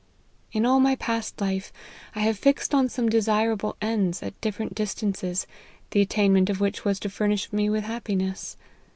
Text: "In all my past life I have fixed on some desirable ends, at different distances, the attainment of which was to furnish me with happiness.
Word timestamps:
"In 0.51 0.65
all 0.65 0.79
my 0.79 0.95
past 0.95 1.39
life 1.39 1.71
I 2.15 2.21
have 2.21 2.39
fixed 2.39 2.73
on 2.73 2.89
some 2.89 3.07
desirable 3.07 3.77
ends, 3.83 4.23
at 4.23 4.41
different 4.41 4.73
distances, 4.73 5.45
the 5.91 6.01
attainment 6.01 6.49
of 6.49 6.59
which 6.59 6.83
was 6.83 6.99
to 7.01 7.07
furnish 7.11 7.53
me 7.53 7.69
with 7.69 7.83
happiness. 7.83 8.57